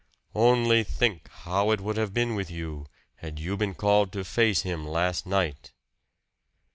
[0.33, 4.63] Only think how it would have been with you had you been called to face
[4.63, 5.73] Him last night?"